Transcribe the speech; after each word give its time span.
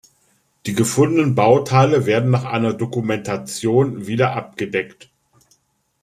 Die 0.65 0.73
gefundenen 0.73 1.35
Bauteile 1.35 2.07
werden 2.07 2.31
nach 2.31 2.43
einer 2.45 2.73
Dokumentation 2.73 4.07
wieder 4.07 4.33
abgedeckt. 4.35 5.11